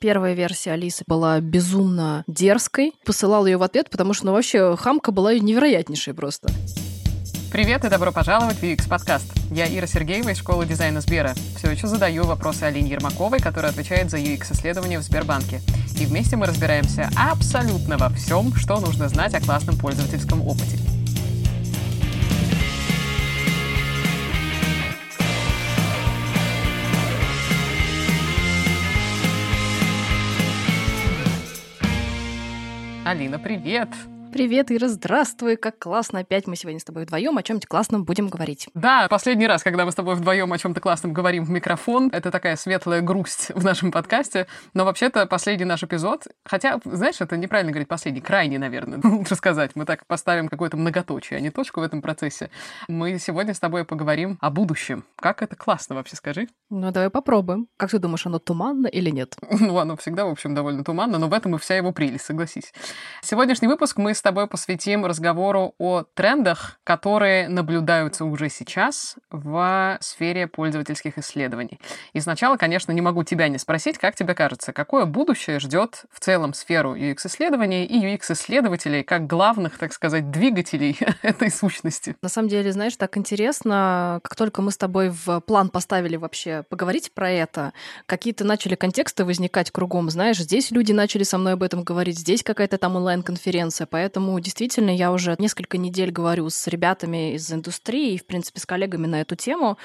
[0.00, 2.92] Первая версия Алисы была безумно дерзкой.
[3.04, 6.50] Посылал ее в ответ, потому что, ну, вообще, хамка была невероятнейшей просто.
[7.50, 9.26] Привет и добро пожаловать в UX подкаст.
[9.50, 11.34] Я Ира Сергеева из школы дизайна Сбера.
[11.56, 15.62] Все еще задаю вопросы Алине Ермаковой, которая отвечает за UX исследования в Сбербанке.
[15.98, 20.78] И вместе мы разбираемся абсолютно во всем, что нужно знать о классном пользовательском опыте.
[33.08, 33.88] Алина, привет!
[34.30, 36.18] Привет, Ира, здравствуй, как классно.
[36.18, 38.68] Опять мы сегодня с тобой вдвоем о чем-то классном будем говорить.
[38.74, 42.30] Да, последний раз, когда мы с тобой вдвоем о чем-то классном говорим в микрофон, это
[42.30, 44.46] такая светлая грусть в нашем подкасте.
[44.74, 49.70] Но вообще-то последний наш эпизод, хотя, знаешь, это неправильно говорить последний, крайний, наверное, лучше сказать.
[49.74, 52.50] Мы так поставим какое-то многоточие, а не точку в этом процессе.
[52.86, 55.04] Мы сегодня с тобой поговорим о будущем.
[55.16, 56.48] Как это классно вообще, скажи?
[56.68, 57.66] Ну, давай попробуем.
[57.78, 59.36] Как ты думаешь, оно туманно или нет?
[59.68, 62.72] Ну, оно всегда, в общем, довольно туманно, но в этом и вся его прелесть, согласись.
[63.22, 70.46] Сегодняшний выпуск мы с тобой посвятим разговору о трендах, которые наблюдаются уже сейчас в сфере
[70.46, 71.80] пользовательских исследований.
[72.12, 76.20] И сначала, конечно, не могу тебя не спросить, как тебе кажется, какое будущее ждет в
[76.20, 82.16] целом сферу UX-исследований и UX-исследователей как главных, так сказать, двигателей этой сущности?
[82.20, 86.64] На самом деле, знаешь, так интересно, как только мы с тобой в план поставили вообще
[86.68, 87.72] поговорить про это,
[88.06, 92.42] какие-то начали контексты возникать кругом, знаешь, здесь люди начали со мной об этом говорить, здесь
[92.42, 94.07] какая-то там онлайн-конференция, поэтому
[94.40, 99.06] действительно, я уже несколько недель говорю с ребятами из индустрии и, в принципе, с коллегами
[99.06, 99.78] на эту тему.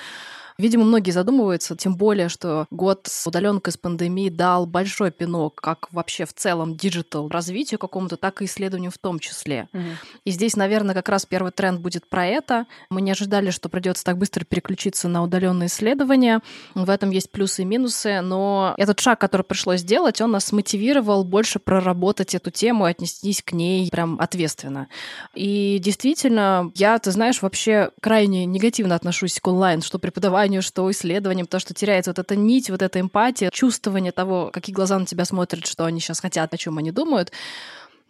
[0.58, 5.92] Видимо, многие задумываются, тем более, что год с удаленкой с пандемией дал большой пинок как
[5.92, 9.68] вообще в целом digital развитию какому-то, так и исследованию в том числе.
[9.74, 9.84] Угу.
[10.26, 12.66] И здесь, наверное, как раз первый тренд будет про это.
[12.90, 16.42] Мы не ожидали, что придется так быстро переключиться на удаленные исследования.
[16.76, 21.24] В этом есть плюсы и минусы, но этот шаг, который пришлось сделать, он нас мотивировал
[21.24, 24.88] больше проработать эту тему и отнестись к ней прям ответственно.
[25.34, 30.90] И действительно, я, ты знаешь, вообще крайне негативно отношусь к онлайн, что преподавать преподаванию, что
[30.92, 35.06] исследованиям, то, что теряется вот эта нить, вот эта эмпатия, чувствование того, какие глаза на
[35.06, 37.31] тебя смотрят, что они сейчас хотят, о чем они думают.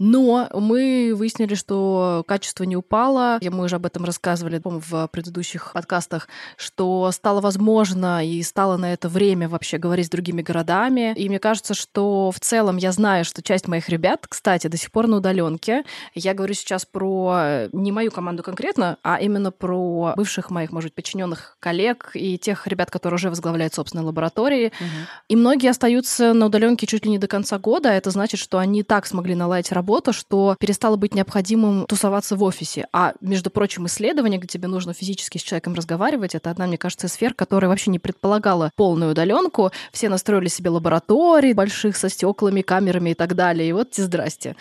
[0.06, 3.40] Но мы выяснили, что качество не упало.
[3.42, 6.28] Мы уже об этом рассказывали в предыдущих подкастах,
[6.58, 11.14] что стало возможно и стало на это время вообще говорить с другими городами.
[11.16, 14.92] И мне кажется, что в целом я знаю, что часть моих ребят, кстати, до сих
[14.92, 15.86] пор на удаленке.
[16.14, 20.96] Я говорю сейчас про не мою команду конкретно, а именно про бывших моих, может быть,
[20.96, 24.68] подчиненных коллег и тех ребят, которые уже возглавляют собственные лаборатории.
[24.68, 24.88] Угу.
[25.30, 27.88] И многие остаются на удаленке чуть ли не до конца года.
[27.88, 32.42] Это значит, что они так смогли наладить работу, работа, что перестало быть необходимым тусоваться в
[32.42, 32.88] офисе.
[32.92, 37.08] А, между прочим, исследование, где тебе нужно физически с человеком разговаривать, это одна, мне кажется,
[37.08, 39.72] сфер, которая вообще не предполагала полную удаленку.
[39.92, 43.70] Все настроили себе лаборатории больших со стеклами, камерами и так далее.
[43.70, 44.56] И вот те здрасте.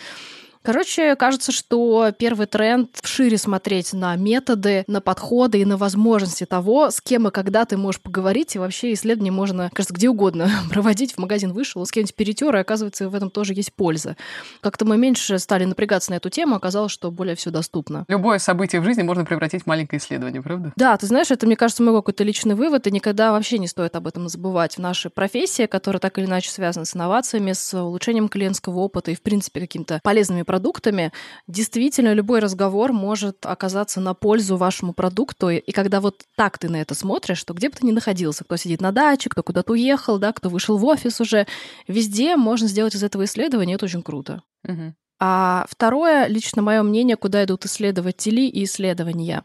[0.63, 6.89] Короче, кажется, что первый тренд шире смотреть на методы, на подходы и на возможности того,
[6.89, 8.55] с кем и когда ты можешь поговорить.
[8.55, 11.13] И вообще исследование можно, кажется, где угодно проводить.
[11.13, 14.15] В магазин вышел, с кем-нибудь перетер, и оказывается, в этом тоже есть польза.
[14.61, 18.05] Как-то мы меньше стали напрягаться на эту тему, оказалось, что более все доступно.
[18.07, 20.71] Любое событие в жизни можно превратить в маленькое исследование, правда?
[20.77, 23.95] Да, ты знаешь, это, мне кажется, мой какой-то личный вывод, и никогда вообще не стоит
[23.95, 24.75] об этом забывать.
[24.75, 29.15] В нашей профессии, которая так или иначе связана с инновациями, с улучшением клиентского опыта и,
[29.15, 31.11] в принципе, какими-то полезными продуктами,
[31.47, 35.49] действительно любой разговор может оказаться на пользу вашему продукту.
[35.49, 38.55] И когда вот так ты на это смотришь, то где бы ты ни находился, кто
[38.55, 41.47] сидит на даче, кто куда-то уехал, да, кто вышел в офис уже,
[41.87, 44.43] везде можно сделать из этого исследование, это очень круто.
[44.67, 44.93] Угу.
[45.19, 49.43] А второе, лично мое мнение, куда идут исследователи и исследования.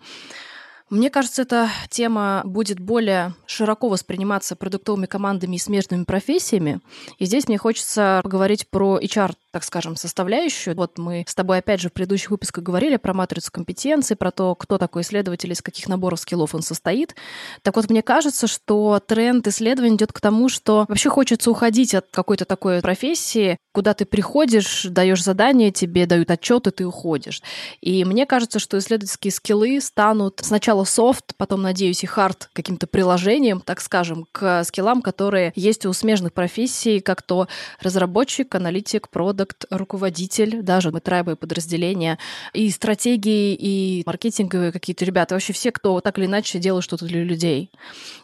[0.91, 6.81] Мне кажется, эта тема будет более широко восприниматься продуктовыми командами и смежными профессиями.
[7.19, 10.77] И здесь мне хочется поговорить про HR так скажем, составляющую.
[10.77, 14.55] Вот мы с тобой, опять же, в предыдущих выпусках говорили про матрицу компетенций, про то,
[14.55, 17.15] кто такой исследователь, из каких наборов скиллов он состоит.
[17.63, 22.07] Так вот, мне кажется, что тренд исследований идет к тому, что вообще хочется уходить от
[22.11, 27.43] какой-то такой профессии, куда ты приходишь, даешь задание, тебе дают отчет, и ты уходишь.
[27.81, 33.61] И мне кажется, что исследовательские скиллы станут сначала софт, потом, надеюсь, и хард каким-то приложением,
[33.61, 37.49] так скажем, к скиллам, которые есть у смежных профессий, как то
[37.81, 42.19] разработчик, аналитик, продукт, руководитель, даже мы трайбовые подразделения,
[42.53, 47.23] и стратегии, и маркетинговые какие-то ребята, вообще все, кто так или иначе делают что-то для
[47.23, 47.71] людей.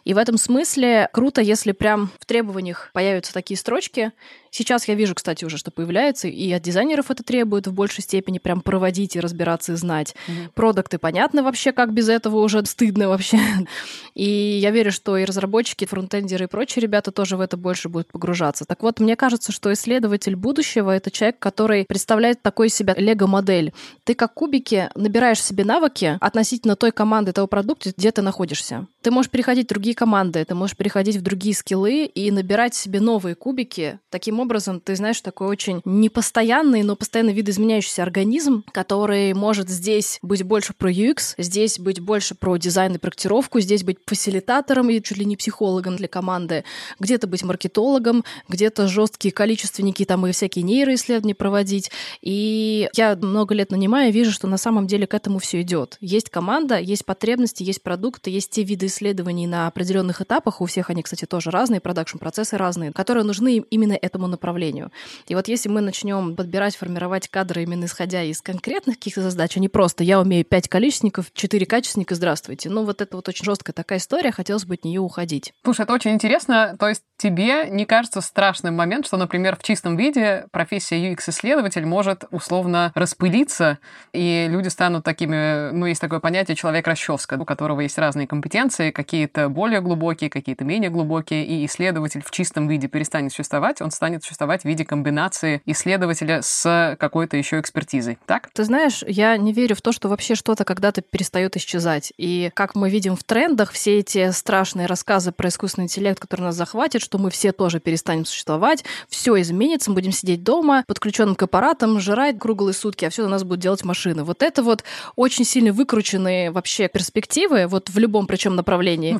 [0.03, 4.11] И в этом смысле круто, если прям в требованиях появятся такие строчки,
[4.57, 8.37] Сейчас я вижу, кстати, уже, что появляется, и от дизайнеров это требует в большей степени
[8.37, 10.15] прям проводить и разбираться и знать.
[10.29, 10.51] Mm-hmm.
[10.53, 13.37] Продукты понятно вообще, как без этого уже стыдно вообще.
[14.15, 18.07] И я верю, что и разработчики, фронтендеры и прочие ребята тоже в это больше будут
[18.13, 18.63] погружаться.
[18.63, 23.73] Так вот, мне кажется, что исследователь будущего— это человек, который представляет такой себя лего-модель.
[24.05, 28.87] Ты как кубики набираешь себе навыки относительно той команды, того продукта, где ты находишься.
[29.05, 32.99] Ты можешь переходить в другие команды, ты можешь переходить в другие скиллы и набирать себе
[32.99, 33.99] новые кубики.
[34.09, 40.41] Таким образом, ты знаешь, такой очень непостоянный, но постоянно видоизменяющийся организм, который может здесь быть
[40.41, 45.19] больше про UX, здесь быть больше про дизайн и проектировку, здесь быть фасилитатором и чуть
[45.19, 46.63] ли не психологом для команды,
[46.99, 51.91] где-то быть маркетологом, где-то жесткие количественники там и всякие нейроисследования проводить.
[52.23, 55.97] И я много лет нанимаю, вижу, что на самом деле к этому все идет.
[56.01, 60.61] Есть команда, есть потребности, есть продукты, есть те виды исследований на определенных этапах.
[60.61, 64.91] У всех они, кстати, тоже разные, продакшн-процессы разные, которые нужны именно этому направлению.
[65.27, 69.59] И вот если мы начнем подбирать, формировать кадры именно исходя из конкретных каких-то задач, а
[69.59, 72.69] не просто я умею пять количественников, четыре качественника, здравствуйте.
[72.69, 75.53] Ну, вот это вот очень жесткая такая история, хотелось бы от нее уходить.
[75.63, 76.75] Слушай, это очень интересно.
[76.79, 82.25] То есть тебе не кажется страшным момент, что, например, в чистом виде профессия UX-исследователь может
[82.31, 83.79] условно распылиться,
[84.13, 89.49] и люди станут такими, ну, есть такое понятие человек-расческа, у которого есть разные компетенции, какие-то
[89.49, 94.63] более глубокие, какие-то менее глубокие, и исследователь в чистом виде перестанет существовать, он станет существовать
[94.63, 98.17] в виде комбинации исследователя с какой-то еще экспертизой.
[98.25, 98.49] Так?
[98.53, 102.13] Ты знаешь, я не верю в то, что вообще что-то когда-то перестает исчезать.
[102.17, 106.55] И как мы видим в трендах, все эти страшные рассказы про искусственный интеллект, который нас
[106.55, 111.43] захватит, что мы все тоже перестанем существовать, все изменится, мы будем сидеть дома, подключенным к
[111.43, 114.23] аппаратам, жрать круглые сутки, а все у нас будут делать машины.
[114.23, 114.83] Вот это вот
[115.15, 118.74] очень сильно выкрученные вообще перспективы, вот в любом причем направлении.
[119.13, 119.19] Ну,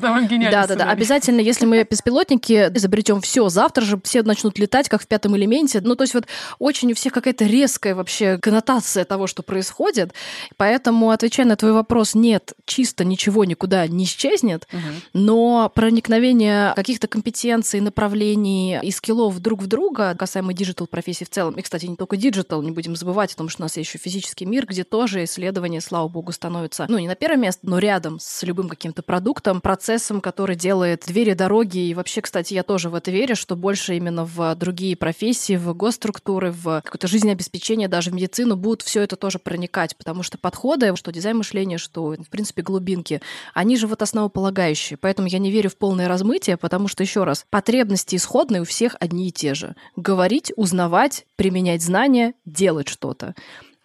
[0.50, 0.90] да, да, да.
[0.90, 5.80] Обязательно, если мы беспилотники изобретем все, завтра же все начнут летать, как в пятом элементе.
[5.82, 6.26] Ну, то есть вот
[6.58, 10.12] очень у всех какая-то резкая вообще коннотация того, что происходит.
[10.56, 14.80] Поэтому, отвечая на твой вопрос, нет, чисто ничего никуда не исчезнет, угу.
[15.12, 21.54] но проникновение каких-то компетенций, направлений и скиллов друг в друга, касаемо digital профессии в целом,
[21.54, 23.98] и, кстати, не только digital, не будем забывать о том, что у нас есть еще
[23.98, 28.18] физический мир, где тоже исследование, слава богу, становится, ну, не на первое место, но рядом
[28.20, 31.78] с любым каким-то продуктом, процессом, который делает двери, дороги.
[31.78, 35.74] И вообще, кстати, я тоже в это верю, что больше именно в другие профессии, в
[35.74, 40.94] госструктуры, в какое-то жизнеобеспечение, даже в медицину будут все это тоже проникать, потому что подходы,
[40.96, 43.20] что дизайн мышления, что, в принципе, глубинки,
[43.54, 44.96] они же вот основополагающие.
[44.96, 48.96] Поэтому я не верю в полное размытие, потому что, еще раз, потребности исходные у всех
[49.00, 49.76] одни и те же.
[49.96, 53.34] Говорить, узнавать, применять знания, делать что-то.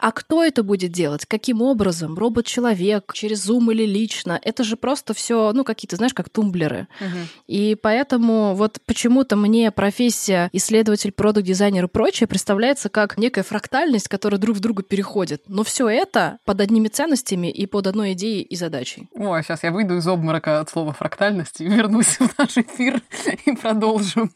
[0.01, 1.27] А кто это будет делать?
[1.27, 2.17] Каким образом?
[2.17, 4.39] Робот-человек, через Zoom или лично?
[4.41, 6.87] Это же просто все, ну, какие-то, знаешь, как тумблеры.
[6.99, 7.17] Угу.
[7.47, 14.41] И поэтому вот почему-то мне профессия исследователь, продукт-дизайнер и прочее представляется как некая фрактальность, которая
[14.41, 15.43] друг в друга переходит.
[15.47, 19.07] Но все это под одними ценностями и под одной идеей и задачей.
[19.13, 23.03] Ой, сейчас я выйду из обморока от слова фрактальность и вернусь в наш эфир
[23.45, 24.31] и продолжим.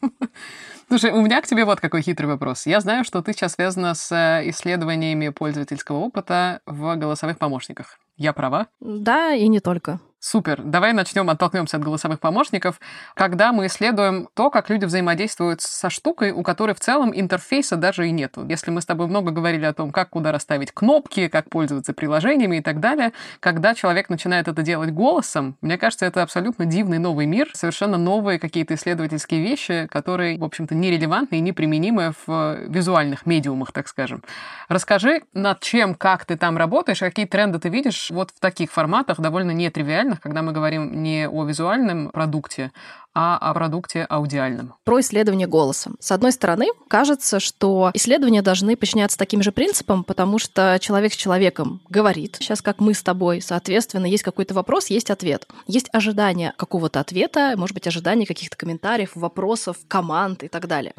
[0.88, 2.64] Слушай, у меня к тебе вот какой хитрый вопрос.
[2.64, 7.98] Я знаю, что ты сейчас связана с э, исследованиями пользовательского опыта в голосовых помощниках.
[8.16, 8.68] Я права?
[8.78, 9.98] Да, и не только.
[10.18, 10.62] Супер.
[10.62, 12.80] Давай начнем, оттолкнемся от голосовых помощников.
[13.14, 18.08] Когда мы исследуем то, как люди взаимодействуют со штукой, у которой в целом интерфейса даже
[18.08, 18.44] и нету.
[18.48, 22.56] Если мы с тобой много говорили о том, как куда расставить кнопки, как пользоваться приложениями
[22.56, 27.26] и так далее, когда человек начинает это делать голосом, мне кажется, это абсолютно дивный новый
[27.26, 33.70] мир, совершенно новые какие-то исследовательские вещи, которые, в общем-то, нерелевантны и неприменимы в визуальных медиумах,
[33.70, 34.24] так скажем.
[34.68, 39.20] Расскажи, над чем, как ты там работаешь, какие тренды ты видишь вот в таких форматах,
[39.20, 42.72] довольно нетривиальных, когда мы говорим не о визуальном продукте,
[43.18, 44.74] а о продукте аудиальном.
[44.84, 45.96] Про исследование голосом.
[46.00, 51.16] С одной стороны, кажется, что исследования должны подчиняться таким же принципам, потому что человек с
[51.16, 55.48] человеком говорит, сейчас как мы с тобой, соответственно, есть какой-то вопрос, есть ответ.
[55.66, 60.92] Есть ожидание какого-то ответа, может быть, ожидание каких-то комментариев, вопросов, команд и так далее.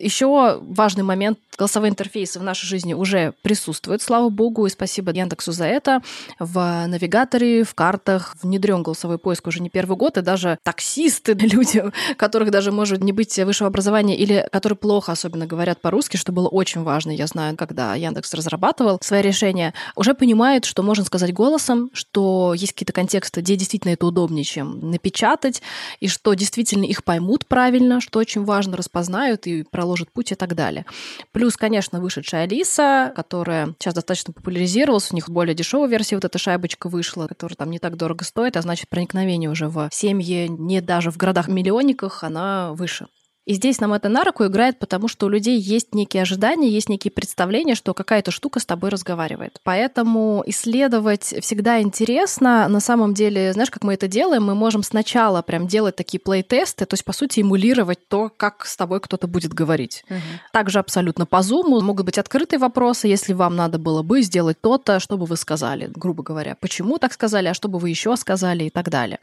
[0.00, 5.52] Еще важный момент, голосовые интерфейсы в нашей жизни уже присутствуют, слава богу, и спасибо Яндексу
[5.52, 6.02] за это.
[6.40, 11.82] В навигаторе, в картах внедрен голосовой поиск уже не первый год, и даже таксисты люди,
[12.16, 16.48] которых даже может не быть высшего образования или которые плохо особенно говорят по-русски, что было
[16.48, 21.90] очень важно, я знаю, когда Яндекс разрабатывал свои решения, уже понимают, что можно сказать голосом,
[21.92, 25.62] что есть какие-то контексты, где действительно это удобнее, чем напечатать,
[26.00, 30.54] и что действительно их поймут правильно, что очень важно, распознают и проложат путь и так
[30.54, 30.86] далее.
[31.32, 36.38] Плюс, конечно, вышедшая Алиса, которая сейчас достаточно популяризировалась, у них более дешевая версия, вот эта
[36.38, 40.80] шайбочка вышла, которая там не так дорого стоит, а значит проникновение уже в семьи, не
[40.80, 43.08] даже в городах городах-миллионниках она выше.
[43.46, 46.88] И здесь нам это на руку играет, потому что у людей есть некие ожидания, есть
[46.88, 49.60] некие представления, что какая-то штука с тобой разговаривает.
[49.64, 52.66] Поэтому исследовать всегда интересно.
[52.68, 56.86] На самом деле, знаешь, как мы это делаем, мы можем сначала прям делать такие плей-тесты,
[56.86, 60.04] то есть, по сути, эмулировать то, как с тобой кто-то будет говорить.
[60.08, 60.18] Угу.
[60.52, 65.00] Также абсолютно по Zoom могут быть открытые вопросы, если вам надо было бы сделать то-то,
[65.00, 66.56] что бы вы сказали, грубо говоря.
[66.60, 69.18] Почему так сказали, а что бы вы еще сказали и так далее.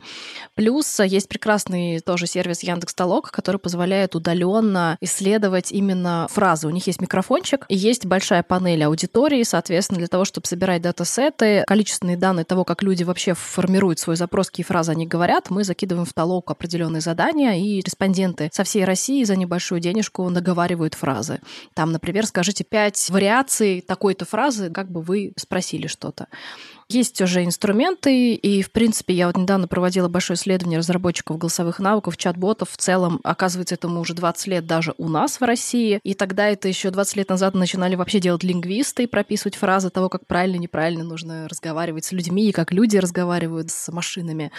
[0.53, 6.67] Плюс есть прекрасный тоже сервис Яндекс Толок, который позволяет удаленно исследовать именно фразы.
[6.67, 11.63] У них есть микрофончик и есть большая панель аудитории, соответственно, для того, чтобы собирать датасеты,
[11.67, 16.05] количественные данные того, как люди вообще формируют свой запрос, какие фразы они говорят, мы закидываем
[16.05, 21.39] в толок определенные задания, и респонденты со всей России за небольшую денежку наговаривают фразы.
[21.73, 26.27] Там, например, скажите пять вариаций такой-то фразы, как бы вы спросили что-то.
[26.93, 32.17] Есть уже инструменты, и, в принципе, я вот недавно проводила большое исследование разработчиков голосовых навыков,
[32.17, 32.69] чат-ботов.
[32.69, 36.01] В целом, оказывается, этому уже 20 лет даже у нас в России.
[36.03, 40.09] И тогда это еще 20 лет назад начинали вообще делать лингвисты и прописывать фразы того,
[40.09, 44.51] как правильно, неправильно нужно разговаривать с людьми, и как люди разговаривают с машинами.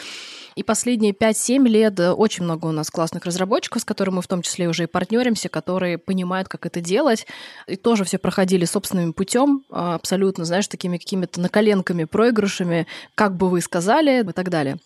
[0.54, 4.28] И последние 5-7 лет э, очень много у нас классных разработчиков, с которыми мы в
[4.28, 7.26] том числе уже и партнеримся, которые понимают, как это делать.
[7.66, 13.49] И тоже все проходили собственным путем, а, абсолютно, знаешь, такими какими-то наколенками, проигрышами, как бы
[13.49, 14.78] вы сказали и так далее.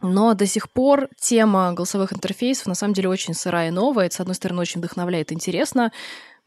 [0.00, 4.06] Но до сих пор тема голосовых интерфейсов на самом деле очень сырая и новая.
[4.06, 5.90] Это, с одной стороны, очень вдохновляет, интересно.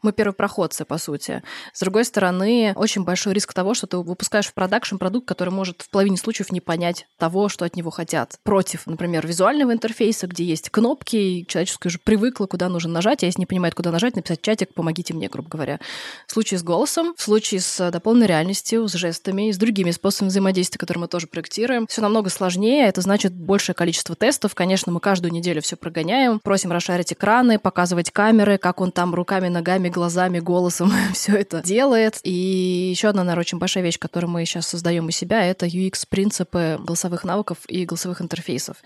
[0.02, 1.42] Мы первопроходцы, по сути.
[1.72, 5.82] С другой стороны, очень большой риск того, что ты выпускаешь в продакшн продукт, который может
[5.82, 8.40] в половине случаев не понять того, что от него хотят.
[8.42, 13.26] Против, например, визуального интерфейса, где есть кнопки, и человеческое уже привыкло, куда нужно нажать, а
[13.26, 15.78] если не понимает, куда нажать, написать чатик «помогите мне», грубо говоря.
[16.26, 20.30] В случае с голосом, в случае с дополненной реальностью, с жестами и с другими способами
[20.30, 22.88] взаимодействия, которые мы тоже проектируем, все намного сложнее.
[22.88, 24.56] Это значит большее количество тестов.
[24.56, 29.46] Конечно, мы каждую неделю все прогоняем, просим расширить экраны, показывать камеры, как он там руками,
[29.46, 32.18] ногами, глазами, голосом все это делает.
[32.24, 32.32] И
[32.90, 37.24] еще одна, наверное, очень большая вещь, которую мы сейчас создаем у себя, это UX-принципы голосовых
[37.24, 38.76] навыков и голосовых интерфейсов.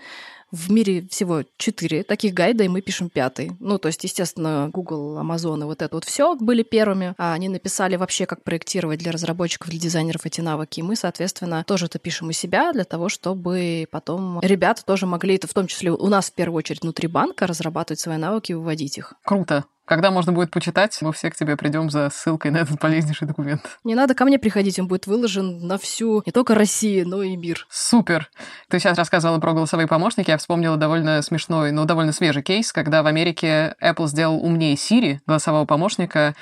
[0.49, 3.51] В мире всего четыре таких гайда, и мы пишем пятый.
[3.59, 7.15] Ну, то есть, естественно, Google, Amazon и вот это вот все были первыми.
[7.17, 10.79] А они написали вообще, как проектировать для разработчиков, для дизайнеров эти навыки.
[10.79, 15.35] И мы, соответственно, тоже это пишем у себя для того, чтобы потом ребята тоже могли
[15.35, 18.55] это, в том числе у нас в первую очередь внутри банка, разрабатывать свои навыки и
[18.55, 19.15] выводить их.
[19.25, 19.65] Круто.
[19.87, 23.61] Когда можно будет почитать, мы все к тебе придем за ссылкой на этот полезнейший документ.
[23.85, 27.37] Не надо ко мне приходить, он будет выложен на всю, не только Россию, но и
[27.37, 27.65] мир.
[27.69, 28.29] Супер!
[28.67, 33.01] Ты сейчас рассказывала про голосовые помощники, я вспомнила довольно смешной, но довольно свежий кейс, когда
[33.01, 36.35] в Америке Apple сделал умнее Siri, голосового помощника,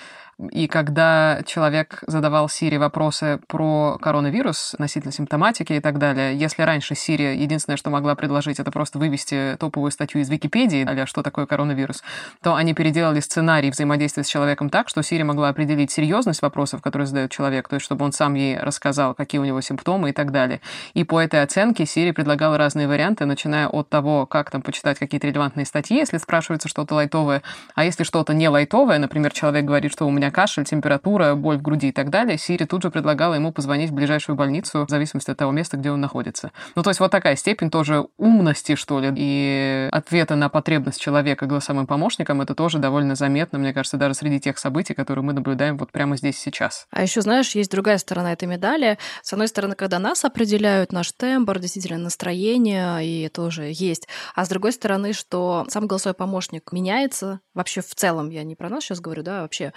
[0.52, 6.94] и когда человек задавал Сири вопросы про коронавирус, носитель симптоматики и так далее, если раньше
[6.94, 11.46] Сири единственное, что могла предложить, это просто вывести топовую статью из Википедии, а что такое
[11.46, 12.04] коронавирус,
[12.42, 17.08] то они переделали сценарий взаимодействия с человеком так, что Сири могла определить серьезность вопросов, которые
[17.08, 20.32] задает человек, то есть чтобы он сам ей рассказал, какие у него симптомы и так
[20.32, 20.60] далее.
[20.94, 25.28] И по этой оценке Сири предлагала разные варианты, начиная от того, как там почитать какие-то
[25.28, 27.42] релевантные статьи, если спрашивается что-то лайтовое,
[27.74, 31.58] а если что-то не лайтовое, например, человек говорит, что у меня меня кашель, температура, боль
[31.58, 34.90] в груди и так далее, Сири тут же предлагала ему позвонить в ближайшую больницу в
[34.90, 36.52] зависимости от того места, где он находится.
[36.76, 41.46] Ну, то есть вот такая степень тоже умности, что ли, и ответа на потребность человека
[41.46, 45.78] голосовым помощником, это тоже довольно заметно, мне кажется, даже среди тех событий, которые мы наблюдаем
[45.78, 46.88] вот прямо здесь сейчас.
[46.92, 48.98] А еще, знаешь, есть другая сторона этой медали.
[49.22, 54.08] С одной стороны, когда нас определяют, наш тембр, действительно настроение, и тоже есть.
[54.34, 57.42] А с другой стороны, что сам голосовой помощник меняется.
[57.54, 59.74] Вообще в целом, я не про нас сейчас говорю, да, вообще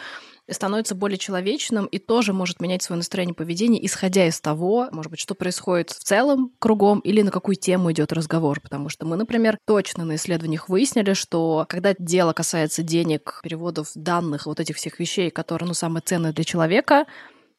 [0.50, 5.20] становится более человечным и тоже может менять свое настроение поведение, исходя из того, может быть,
[5.20, 8.60] что происходит в целом кругом или на какую тему идет разговор.
[8.60, 14.46] Потому что мы, например, точно на исследованиях выяснили, что когда дело касается денег, переводов данных,
[14.46, 17.06] вот этих всех вещей, которые, ну, самые ценные для человека,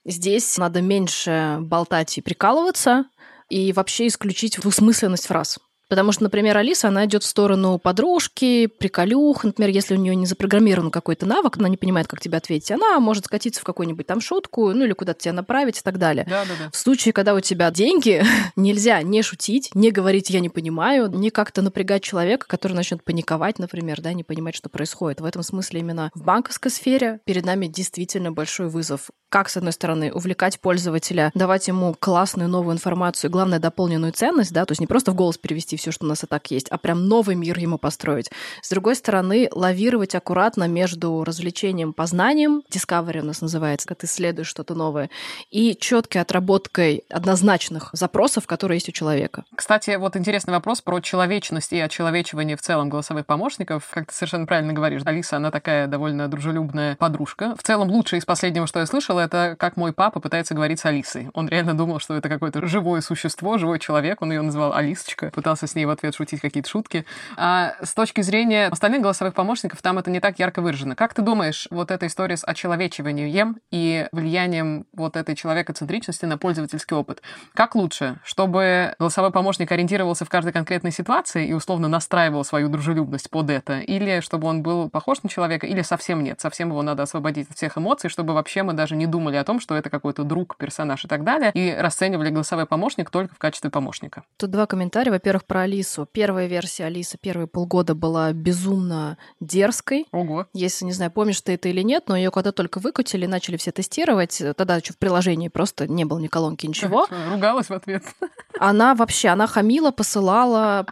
[0.05, 3.05] здесь надо меньше болтать и прикалываться,
[3.49, 5.59] и вообще исключить двусмысленность фраз.
[5.89, 9.43] Потому что, например, Алиса, она идет в сторону подружки, приколюх.
[9.43, 12.99] Например, если у нее не запрограммирован какой-то навык, она не понимает, как тебе ответить, она
[12.99, 16.25] может скатиться в какую-нибудь там шутку, ну или куда-то тебя направить и так далее.
[16.29, 16.69] Да, да, да.
[16.71, 18.23] В случае, когда у тебя деньги,
[18.55, 23.57] нельзя не шутить, не говорить «я не понимаю», не как-то напрягать человека, который начнет паниковать,
[23.57, 25.21] например, да, не понимать, что происходит.
[25.21, 29.73] В этом смысле именно в банковской сфере перед нами действительно большой вызов как, с одной
[29.73, 34.87] стороны, увлекать пользователя, давать ему классную новую информацию, главное, дополненную ценность, да, то есть не
[34.87, 37.57] просто в голос перевести все, что у нас и так есть, а прям новый мир
[37.57, 38.29] ему построить.
[38.61, 44.47] С другой стороны, лавировать аккуратно между развлечением, познанием, discovery у нас называется, когда ты исследуешь
[44.47, 45.09] что-то новое,
[45.49, 49.43] и четкой отработкой однозначных запросов, которые есть у человека.
[49.55, 53.89] Кстати, вот интересный вопрос про человечность и очеловечивание в целом голосовых помощников.
[53.91, 57.55] Как ты совершенно правильно говоришь, Алиса, она такая довольно дружелюбная подружка.
[57.57, 60.85] В целом, лучшее из последнего, что я слышала, это как мой папа пытается говорить с
[60.85, 61.29] Алисой.
[61.33, 64.21] Он реально думал, что это какое-то живое существо, живой человек.
[64.21, 67.05] Он ее называл Алисочка, пытался с ней в ответ шутить какие-то шутки.
[67.37, 70.95] А с точки зрения остальных голосовых помощников, там это не так ярко выражено.
[70.95, 76.95] Как ты думаешь, вот эта история с очеловечиванием и влиянием вот этой человекоцентричности на пользовательский
[76.95, 77.21] опыт,
[77.53, 83.29] как лучше, чтобы голосовой помощник ориентировался в каждой конкретной ситуации и условно настраивал свою дружелюбность
[83.29, 87.03] под это, или чтобы он был похож на человека, или совсем нет, совсем его надо
[87.03, 90.23] освободить от всех эмоций, чтобы вообще мы даже не думали о том, что это какой-то
[90.23, 94.23] друг, персонаж и так далее, и расценивали голосовой помощник только в качестве помощника.
[94.37, 95.11] Тут два комментария.
[95.11, 96.07] Во-первых, про Алису.
[96.11, 100.07] Первая версия Алисы первые полгода была безумно дерзкой.
[100.11, 100.47] Ого.
[100.53, 103.71] Если, не знаю, помнишь ты это или нет, но ее когда только выкатили, начали все
[103.71, 107.07] тестировать, тогда еще в приложении просто не было ни колонки, ничего.
[107.31, 108.03] Ругалась в ответ.
[108.59, 110.85] Она вообще, она хамила, посылала,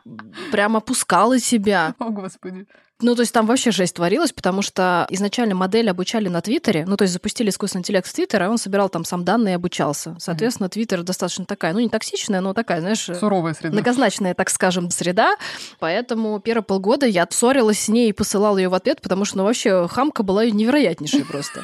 [0.52, 1.96] прямо пускала себя.
[2.00, 2.66] О, Господи.
[3.00, 6.98] Ну, то есть там вообще жесть творилась, потому что изначально модель обучали на Твиттере, ну,
[6.98, 10.16] то есть запустили искусственный интеллект в Твиттер, и он собирал там сам данные и обучался.
[10.20, 13.08] Соответственно, Твиттер достаточно такая, ну, не токсичная, но такая, знаешь...
[13.20, 13.74] Суровая среда.
[13.74, 15.36] Многозначная, так скажем, среда.
[15.78, 19.44] Поэтому первые полгода я ссорилась с ней и посылала ее в ответ, потому что, ну,
[19.44, 21.64] вообще хамка была невероятнейшая просто.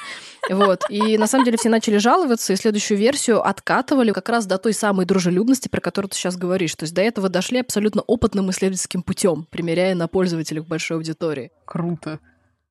[0.50, 0.82] Вот.
[0.90, 4.74] И на самом деле все начали жаловаться, и следующую версию откатывали как раз до той
[4.74, 6.76] самой дружелюбности, про которую ты сейчас говоришь.
[6.76, 11.52] То есть до этого дошли абсолютно опытным исследовательским путем, примеряя на пользователях большой аудитории.
[11.66, 12.20] Круто.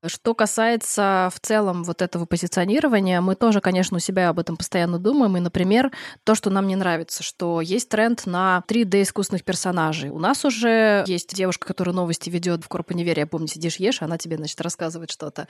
[0.05, 4.99] Что касается в целом вот этого позиционирования, мы тоже, конечно, у себя об этом постоянно
[4.99, 5.37] думаем.
[5.37, 5.93] И, например,
[6.25, 10.09] то, что нам не нравится, что есть тренд на 3D искусственных персонажей.
[10.09, 14.17] У нас уже есть девушка, которая новости ведет в Корпонивере, я помню, сидишь, ешь, она
[14.17, 15.47] тебе, значит, рассказывает что-то.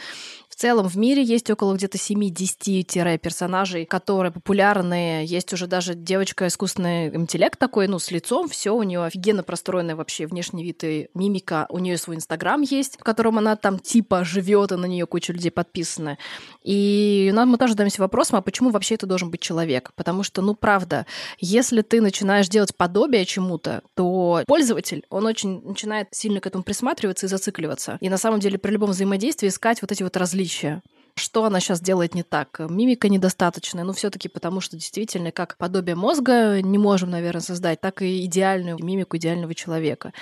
[0.50, 5.26] В целом в мире есть около где-то 7-10 персонажей, которые популярные.
[5.26, 9.96] Есть уже даже девочка искусственный интеллект такой, ну, с лицом, все у нее офигенно простроенный
[9.96, 11.66] вообще внешний вид и мимика.
[11.70, 15.06] У нее свой инстаграм есть, в котором она там типа живет живет, и на нее
[15.06, 16.18] куча людей подписаны.
[16.64, 19.92] И нам мы тоже задаемся вопросом, а почему вообще это должен быть человек?
[19.96, 21.06] Потому что, ну, правда,
[21.40, 27.26] если ты начинаешь делать подобие чему-то, то пользователь, он очень начинает сильно к этому присматриваться
[27.26, 27.98] и зацикливаться.
[28.02, 30.82] И на самом деле при любом взаимодействии искать вот эти вот различия
[31.16, 32.60] что она сейчас делает не так.
[32.60, 38.02] Мимика недостаточная, ну все-таки потому, что действительно как подобие мозга не можем, наверное, создать, так
[38.02, 40.14] и идеальную мимику идеального человека.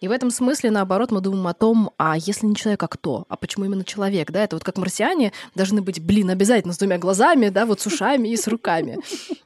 [0.00, 3.26] И в этом смысле, наоборот, мы думаем о том, а если не человек, а кто?
[3.28, 4.30] А почему именно человек?
[4.30, 7.86] Да, это вот как марсиане должны быть, блин, обязательно с двумя глазами, да, вот с
[7.86, 8.98] ушами и с руками.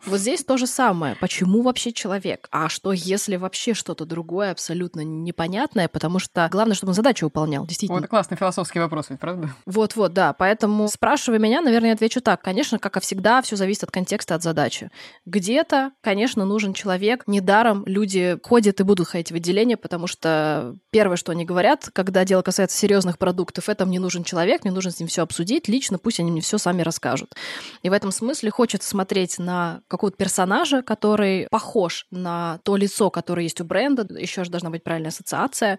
[0.06, 1.16] Вот здесь то же самое.
[1.16, 2.48] Почему вообще человек?
[2.50, 5.88] А что, если вообще что-то другое, абсолютно непонятное?
[5.88, 8.00] Потому что главное, чтобы он задачу выполнял, действительно.
[8.00, 9.50] Вот классный философский вопрос ведь, правда?
[9.66, 10.32] Вот-вот, да.
[10.32, 12.42] Поэтому Спрашивая меня, наверное, я отвечу так.
[12.42, 14.90] Конечно, как и всегда, все зависит от контекста, от задачи.
[15.24, 17.22] Где-то, конечно, нужен человек.
[17.26, 22.26] Недаром люди ходят и будут ходить в отделение, потому что первое, что они говорят, когда
[22.26, 25.96] дело касается серьезных продуктов, это мне нужен человек, мне нужно с ним все обсудить лично,
[25.96, 27.34] пусть они мне все сами расскажут.
[27.82, 33.44] И в этом смысле хочется смотреть на какого-то персонажа, который похож на то лицо, которое
[33.44, 35.78] есть у бренда, еще же должна быть правильная ассоциация,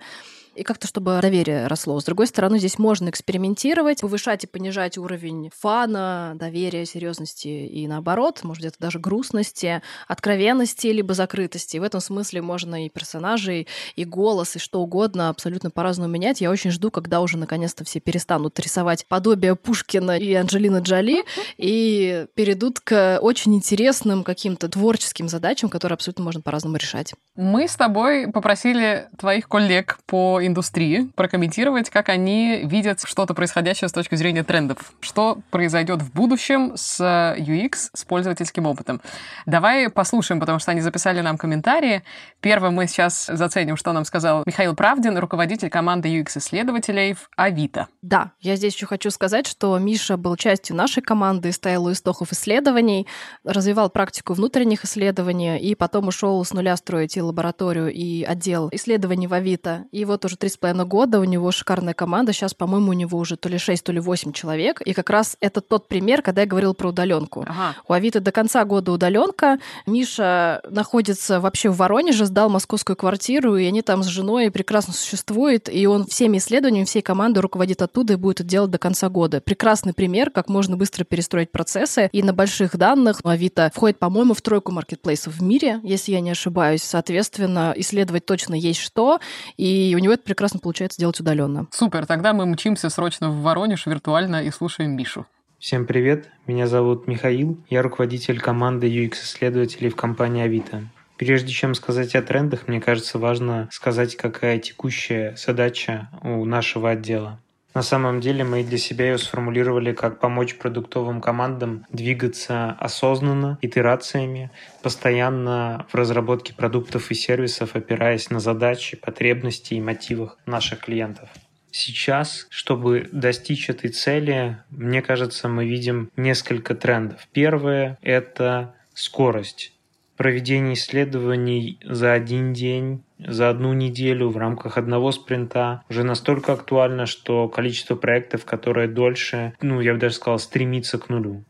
[0.56, 2.00] и как-то чтобы доверие росло.
[2.00, 8.42] С другой стороны, здесь можно экспериментировать, повышать и понижать уровень фана, доверия, серьезности и наоборот,
[8.44, 11.78] может где-то даже грустности, откровенности либо закрытости.
[11.78, 16.42] И в этом смысле можно и персонажей, и голос, и что угодно абсолютно по-разному менять.
[16.42, 21.24] Я очень жду, когда уже наконец-то все перестанут рисовать подобие Пушкина и Анджелины Джоли
[21.58, 27.14] и перейдут к очень интересным каким-то творческим задачам, которые абсолютно можно по-разному решать.
[27.36, 33.92] Мы с тобой попросили твоих коллег по индустрии прокомментировать, как они видят что-то происходящее с
[33.92, 34.94] точки зрения трендов.
[35.00, 39.02] Что произойдет в будущем с UX, с пользовательским опытом.
[39.46, 42.04] Давай послушаем, потому что они записали нам комментарии.
[42.42, 47.88] Первым мы сейчас заценим, что нам сказал Михаил Правдин, руководитель команды UX-исследователей в Авито.
[48.02, 52.32] Да, я здесь еще хочу сказать, что Миша был частью нашей команды, стоял у истоков
[52.32, 53.08] исследований,
[53.44, 59.28] развивал практику внутренних исследований и потом ушел с нуля строить и лабораторию, и отдел исследований
[59.28, 59.86] в Авито.
[59.92, 62.94] И вот уже уже три с половиной года, у него шикарная команда, сейчас, по-моему, у
[62.94, 66.22] него уже то ли 6, то ли 8 человек, и как раз это тот пример,
[66.22, 67.46] когда я говорил про удаленку.
[67.48, 67.76] Ага.
[67.88, 73.66] У Авито до конца года удаленка, Миша находится вообще в Воронеже, сдал московскую квартиру, и
[73.66, 78.16] они там с женой прекрасно существуют, и он всеми исследованиями всей команды руководит оттуда и
[78.16, 79.42] будет это делать до конца года.
[79.42, 84.42] Прекрасный пример, как можно быстро перестроить процессы, и на больших данных Авито входит, по-моему, в
[84.42, 86.84] тройку маркетплейсов в мире, если я не ошибаюсь.
[86.84, 89.20] Соответственно, исследовать точно есть что,
[89.58, 91.68] и у него прекрасно получается делать удаленно.
[91.72, 95.26] Супер, тогда мы мчимся срочно в Воронеж виртуально и слушаем Мишу.
[95.60, 100.90] Всем привет, меня зовут Михаил, я руководитель команды UX-исследователей в компании Авито.
[101.18, 107.40] Прежде чем сказать о трендах, мне кажется важно сказать, какая текущая задача у нашего отдела.
[107.74, 114.52] На самом деле мы для себя ее сформулировали как помочь продуктовым командам двигаться осознанно, итерациями,
[114.84, 121.30] постоянно в разработке продуктов и сервисов, опираясь на задачи, потребности и мотивах наших клиентов.
[121.72, 127.28] Сейчас, чтобы достичь этой цели, мне кажется, мы видим несколько трендов.
[127.32, 129.74] Первое— это скорость.
[130.16, 137.06] Проведение исследований за один день за одну неделю в рамках одного спринта уже настолько актуально,
[137.06, 141.44] что количество проектов, которые дольше, ну, я бы даже сказал, стремится к нулю.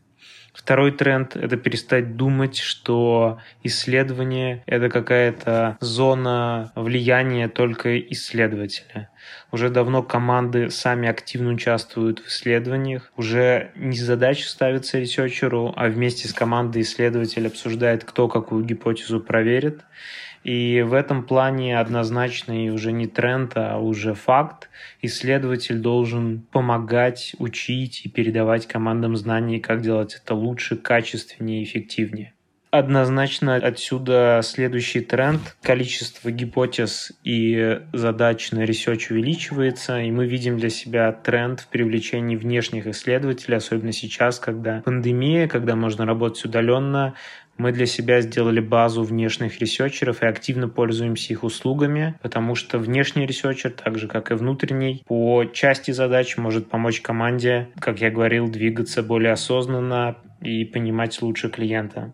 [0.54, 9.10] Второй тренд— это перестать думать, что исследование— это какая-то зона влияния только исследователя.
[9.50, 13.10] Уже давно команды сами активно участвуют в исследованиях.
[13.16, 19.20] Уже не задача ставится researcher у, а вместе с командой исследователь обсуждает, кто какую гипотезу
[19.20, 19.80] проверит.
[20.44, 24.68] И в этом плане однозначно и уже не тренд, а уже факт.
[25.00, 32.34] Исследователь должен помогать, учить и передавать командам знания, как делать это лучше, качественнее эффективнее.
[32.74, 35.40] Однозначно отсюда следующий тренд.
[35.62, 42.34] Количество гипотез и задач на research увеличивается, и мы видим для себя тренд в привлечении
[42.34, 47.14] внешних исследователей, особенно сейчас, когда пандемия, когда можно работать удаленно,
[47.56, 52.78] мы для себя сделали базу внешних researcher ов и активно пользуемся их услугами, потому что
[52.78, 58.10] внешний researcher, так же как и внутренний, по части задач может помочь команде, как я
[58.10, 62.12] говорил, двигаться более осознанно и понимать лучше клиента.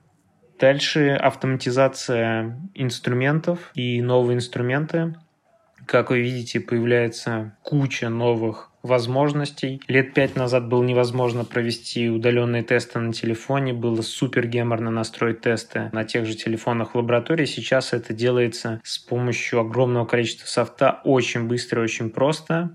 [0.58, 5.16] Дальше автоматизация инструментов и новые инструменты.
[5.86, 9.80] Как вы видите, появляется куча новых возможностей.
[9.88, 15.90] Лет пять назад было невозможно провести удаленные тесты на телефоне, было супер геморно настроить тесты
[15.92, 17.44] на тех же телефонах в лаборатории.
[17.44, 22.70] Сейчас это делается с помощью огромного количества софта очень быстро и очень просто.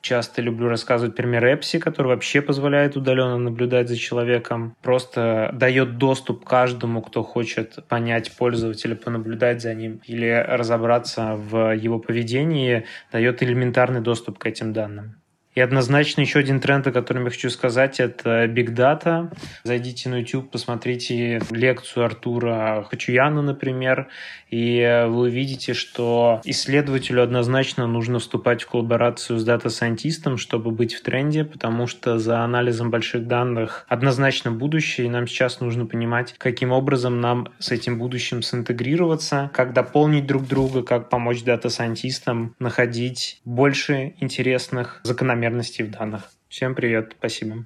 [0.00, 4.74] Часто люблю рассказывать пример Эпси, который вообще позволяет удаленно наблюдать за человеком.
[4.80, 11.98] Просто дает доступ каждому, кто хочет понять пользователя, понаблюдать за ним или разобраться в его
[11.98, 15.19] поведении, дает элементарный доступ к этим данным.
[15.54, 19.36] И однозначно еще один тренд, о котором я хочу сказать, это Big Data.
[19.64, 24.06] Зайдите на YouTube, посмотрите лекцию Артура Хачуяна, например,
[24.48, 30.70] и вы увидите, что исследователю однозначно нужно вступать в коллаборацию с data scientist ом, чтобы
[30.70, 35.84] быть в тренде, потому что за анализом больших данных однозначно будущее, и нам сейчас нужно
[35.84, 41.72] понимать, каким образом нам с этим будущим синтегрироваться, как дополнить друг друга, как помочь data
[41.72, 46.30] scientist ам находить больше интересных закономерностей закономерностей в данных.
[46.48, 47.64] Всем привет, спасибо.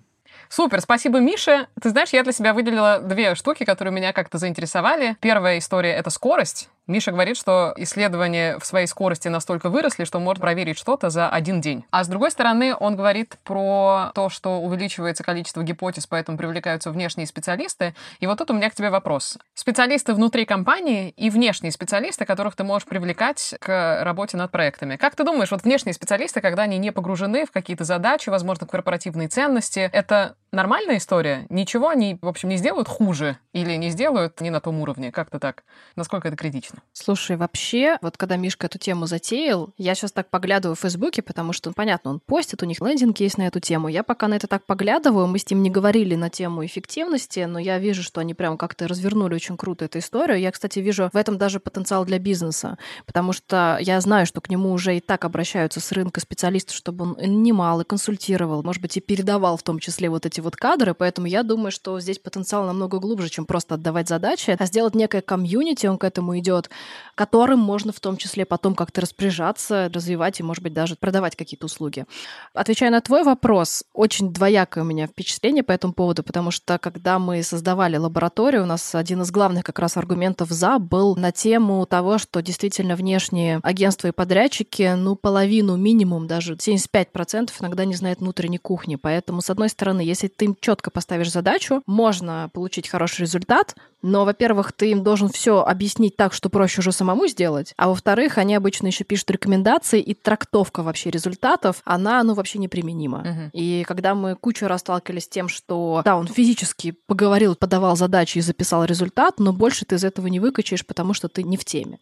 [0.49, 1.69] Супер, спасибо, Миша.
[1.81, 5.17] Ты знаешь, я для себя выделила две штуки, которые меня как-то заинтересовали.
[5.21, 6.69] Первая история— это скорость.
[6.87, 11.63] Миша говорит, что исследования в своей скорости настолько выросли, что может проверить что-то за один
[11.63, 11.87] день.
[11.91, 17.27] А с другой стороны, он говорит про то, что увеличивается количество гипотез, поэтому привлекаются внешние
[17.27, 17.95] специалисты.
[18.21, 19.39] И вот тут у меня к тебе вопрос.
[19.55, 24.97] Специалисты внутри компании и внешние специалисты, которых ты можешь привлекать к работе над проектами.
[24.97, 29.29] Как ты думаешь, вот внешние специалисты, когда они не погружены в какие-то задачи, возможно, корпоративные
[29.29, 31.47] ценности, это нормальная история?
[31.49, 35.13] Ничего они, в общем, не сделают хуже или не сделают не на том уровне?
[35.13, 35.65] Как-то так?
[35.97, 36.74] Насколько это критично?
[36.75, 36.85] Точно.
[36.93, 41.53] Слушай, вообще, вот когда Мишка эту тему затеял, я сейчас так поглядываю в Фейсбуке, потому
[41.53, 43.89] что, ну, понятно, он постит, у них лендинг есть на эту тему.
[43.89, 47.59] Я пока на это так поглядываю, мы с ним не говорили на тему эффективности, но
[47.59, 50.41] я вижу, что они прям как-то развернули очень круто эту историю.
[50.41, 54.49] Я, кстати, вижу в этом даже потенциал для бизнеса, потому что я знаю, что к
[54.49, 58.97] нему уже и так обращаются с рынка специалисты, чтобы он нанимал и консультировал, может быть,
[58.97, 62.65] и передавал в том числе вот эти вот кадры, поэтому я думаю, что здесь потенциал
[62.65, 66.71] намного глубже, чем просто отдавать задачи, а сделать некое комьюнити, он к этому идет, подход,
[67.15, 71.67] которым можно в том числе потом как-то распоряжаться, развивать и, может быть, даже продавать какие-то
[71.67, 72.07] услуги.
[72.55, 77.19] Отвечая на твой вопрос, очень двоякое у меня впечатление по этому поводу, потому что когда
[77.19, 81.87] мы создавали лабораторию, у нас один из главных как раз аргументов «за» был на тему
[81.87, 88.21] того, что действительно внешние агентства и подрядчики, ну, половину минимум, даже 75% иногда не знают
[88.21, 88.97] внутренней кухни.
[88.97, 94.27] Поэтому, с одной стороны, если ты им четко поставишь задачу, можно получить хороший результат, но,
[94.27, 98.55] во-первых, ты им должен все объяснить так, что проще уже самому сделать, а во-вторых, они
[98.55, 103.23] обычно еще пишут рекомендации, и трактовка вообще результатов, она, ну, вообще неприменима.
[103.23, 103.51] Uh-huh.
[103.53, 108.39] И когда мы кучу раз сталкивались с тем, что, да, он физически поговорил, подавал задачи
[108.39, 111.65] и записал результат, но больше ты из этого не выкачаешь, потому что ты не в
[111.65, 111.99] теме.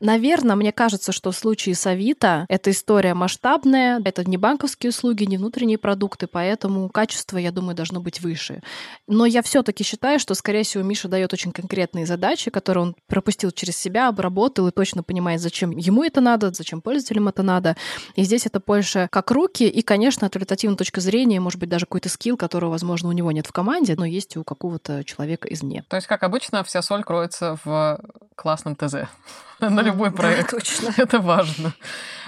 [0.00, 5.24] Наверное, мне кажется, что в случае с Авито эта история масштабная, это не банковские услуги,
[5.24, 8.62] не внутренние продукты, поэтому качество, я думаю, должно быть выше.
[9.06, 12.96] Но я все таки считаю, что, скорее всего, Миша дает очень конкретные задачи, которые он
[13.06, 17.76] пропустил через себя, обработал и точно понимает, зачем ему это надо, зачем пользователям это надо.
[18.16, 21.86] И здесь это больше как руки, и, конечно, от результативной точки зрения, может быть, даже
[21.86, 25.84] какой-то скилл, которого, возможно, у него нет в команде, но есть у какого-то человека извне.
[25.88, 28.00] То есть, как обычно, вся соль кроется в
[28.36, 29.08] классном ТЗ
[29.60, 30.50] на любой проект.
[30.50, 30.92] Точно.
[30.96, 31.72] Это важно.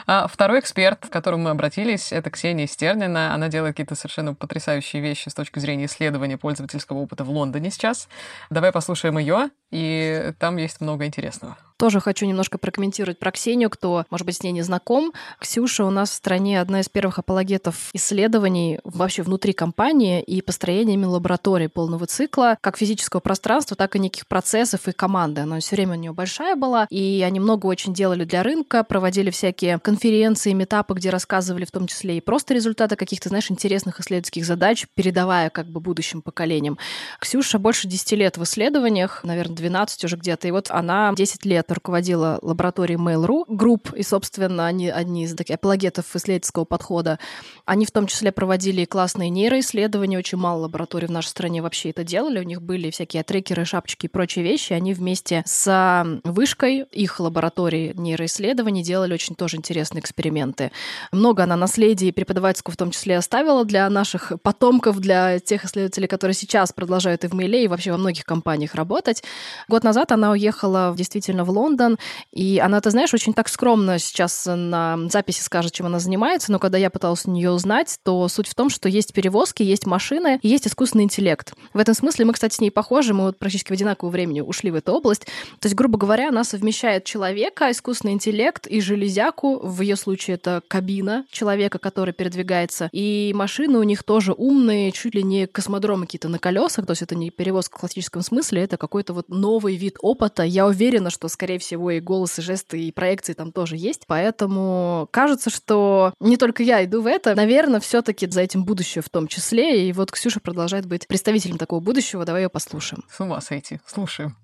[0.09, 3.35] А второй эксперт, к которому мы обратились, это Ксения Стернина.
[3.35, 8.09] Она делает какие-то совершенно потрясающие вещи с точки зрения исследования пользовательского опыта в Лондоне сейчас.
[8.49, 11.57] Давай послушаем ее, и там есть много интересного.
[11.77, 15.13] Тоже хочу немножко прокомментировать про Ксению, кто, может быть, с ней не знаком.
[15.39, 21.05] Ксюша у нас в стране одна из первых апологетов исследований вообще внутри компании и построениями
[21.05, 25.43] лаборатории полного цикла, как физического пространства, так и неких процессов и команды.
[25.43, 29.29] Она все время у нее большая была, и они много очень делали для рынка, проводили
[29.29, 34.47] всякие конференции, метапы, где рассказывали в том числе и просто результаты каких-то, знаешь, интересных исследовательских
[34.47, 36.79] задач, передавая как бы будущим поколениям.
[37.21, 41.66] Ксюша больше 10 лет в исследованиях, наверное, 12 уже где-то, и вот она 10 лет
[41.67, 47.19] лет руководила лабораторией Mail.ru групп, и, собственно, они одни из таких апологетов исследовательского подхода.
[47.65, 52.05] Они в том числе проводили классные нейроисследования, очень мало лабораторий в нашей стране вообще это
[52.05, 57.19] делали, у них были всякие трекеры, шапочки и прочие вещи, они вместе с вышкой их
[57.19, 60.71] лаборатории нейроисследований делали очень тоже интересные эксперименты.
[61.11, 66.35] Много она наследия преподавательского в том числе оставила для наших потомков, для тех исследователей, которые
[66.35, 69.25] сейчас продолжают и в Мейле, и вообще во многих компаниях работать.
[69.69, 71.99] Год назад она уехала действительно в Лондон,
[72.33, 76.59] и она, ты знаешь, очень так скромно сейчас на записи скажет, чем она занимается, но
[76.59, 80.39] когда я пыталась у нее узнать, то суть в том, что есть перевозки, есть машины,
[80.43, 81.55] и есть искусственный интеллект.
[81.73, 84.71] В этом смысле мы, кстати, с ней похожи, мы вот практически в одинаковое времени ушли
[84.71, 85.27] в эту область.
[85.61, 90.63] То есть, грубо говоря, она совмещает человека, искусственный интеллект и железяку, в ее случае это
[90.69, 96.29] кабина человека, который передвигается, и машины у них тоже умные, чуть ли не космодромы какие-то
[96.29, 99.97] на колесах, то есть это не перевозка в классическом смысле, это какой-то вот новый вид
[100.01, 100.43] опыта.
[100.43, 104.03] Я уверена, что, скорее скорее всего, и голос, и жесты, и проекции там тоже есть.
[104.09, 107.37] Поэтому кажется, что не только я иду в это.
[107.37, 109.89] Наверное, все таки за этим будущее в том числе.
[109.89, 112.25] И вот Ксюша продолжает быть представителем такого будущего.
[112.25, 113.05] Давай ее послушаем.
[113.09, 113.79] С ума сойти.
[113.87, 114.37] Слушаем.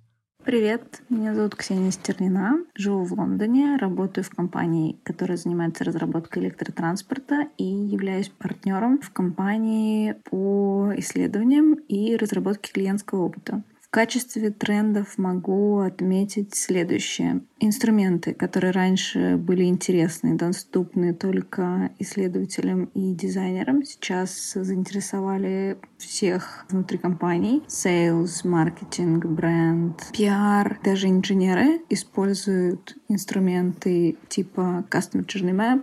[0.44, 7.46] Привет, меня зовут Ксения Стерлина, живу в Лондоне, работаю в компании, которая занимается разработкой электротранспорта
[7.58, 13.62] и являюсь партнером в компании по исследованиям и разработке клиентского опыта
[13.92, 17.42] качестве трендов могу отметить следующее.
[17.61, 27.62] Инструменты, которые раньше были интересны, доступны только исследователям и дизайнерам, сейчас заинтересовали всех внутри компаний.
[27.68, 35.83] Sales, маркетинг, бренд, PR, даже инженеры используют инструменты типа Customer Journey Map,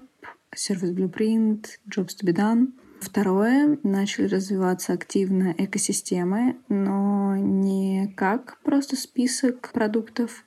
[0.56, 8.96] Service Blueprint, Jobs to be done— Второе, начали развиваться активно экосистемы, но не как просто
[8.98, 10.44] список продуктов,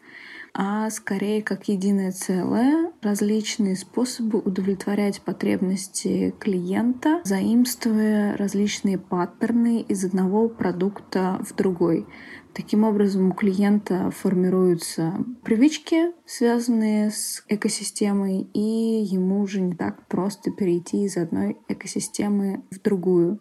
[0.54, 10.48] а скорее как единое целое, различные способы удовлетворять потребности клиента, заимствуя различные паттерны из одного
[10.50, 12.06] продукта в другой.
[12.54, 18.60] Таким образом, у клиента формируются привычки, связанные с экосистемой, и
[19.04, 23.40] ему уже не так просто перейти из одной экосистемы в другую.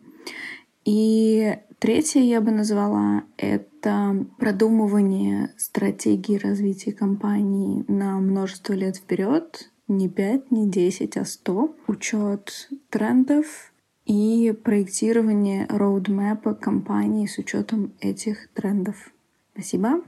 [0.86, 10.08] И третье я бы назвала— это продумывание стратегии развития компании на множество лет вперед, не
[10.08, 11.76] 5, не 10, а 100.
[11.88, 13.71] Учет трендов,
[14.12, 19.10] и проектирование роудмэпа компании с учетом этих трендов.
[19.54, 20.02] Спасибо.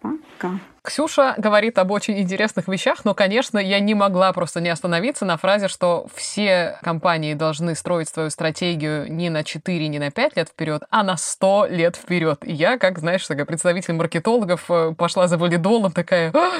[0.00, 0.58] Пока.
[0.84, 5.36] Ксюша говорит об очень интересных вещах, но, конечно, я не могла просто не остановиться на
[5.36, 10.48] фразе, что все компании должны строить свою стратегию не на 4, не на 5 лет
[10.48, 12.40] вперед, а на 100 лет вперед.
[12.42, 16.50] И я, как, знаешь, такая представитель маркетологов, э, пошла за валидолом, такая, «А,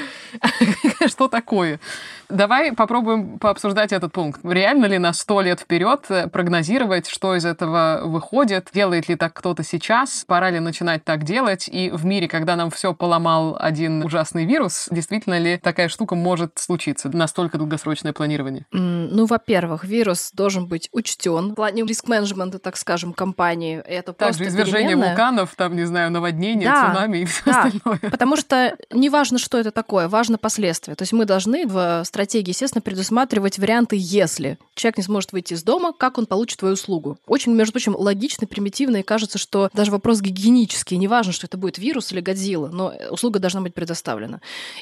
[1.09, 1.81] что такое?
[2.29, 4.39] Давай попробуем пообсуждать этот пункт.
[4.43, 8.69] Реально ли на 100 лет вперед э, прогнозировать, что из этого выходит?
[8.73, 10.23] Делает ли так кто-то сейчас?
[10.25, 11.67] Пора ли начинать так делать?
[11.67, 16.59] И в мире, когда нам все поломал один ужасный вирус, действительно ли такая штука может
[16.59, 17.09] случиться?
[17.09, 18.65] Настолько долгосрочное планирование?
[18.71, 23.79] Ну, во-первых, вирус должен быть учтен в плане риск-менеджмента, так скажем, компании.
[23.79, 25.09] Это Также просто извержение переменная.
[25.09, 27.63] вулканов, там, не знаю, наводнение, Да, цунами и все да.
[27.63, 28.11] остальное.
[28.11, 30.93] Потому что не важно, что это такое, важно последствия.
[30.95, 34.59] То есть мы должны в стратегии, естественно, предусматривать варианты «если».
[34.75, 37.17] Человек не сможет выйти из дома, как он получит твою услугу.
[37.25, 41.57] Очень, между прочим, логично, примитивно, и кажется, что даже вопрос гигиенический, не важно, что это
[41.57, 44.02] будет вирус или Годзилла, но услуга должна быть предоставлена.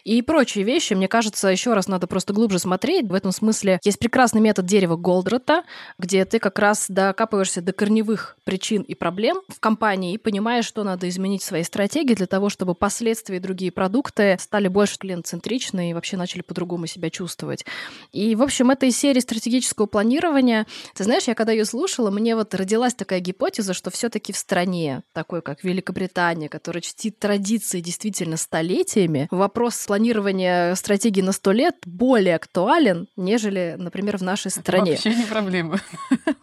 [0.04, 3.08] И прочие вещи, мне кажется, еще раз надо просто глубже смотреть.
[3.08, 5.64] В этом смысле есть прекрасный метод дерева Голдрата,
[5.98, 10.84] где ты как раз докапываешься до корневых причин и проблем в компании и понимаешь, что
[10.84, 15.92] надо изменить в своей стратегии для того, чтобы последствия и другие продукты стали больше клиент-центричны
[15.92, 17.66] и вообще начали по-другому себя чувствовать.
[18.12, 20.66] И, в общем, это из серии стратегического планирования.
[20.96, 25.04] Ты знаешь, я когда ее слушала, мне вот родилась такая гипотеза, что все-таки в стране,
[25.14, 32.36] такой как Великобритания, которая чтит традиции действительно столетиями, вопрос планирования стратегии на сто лет более
[32.36, 34.92] актуален, нежели, например, в нашей стране.
[34.92, 35.80] Вообще не проблема.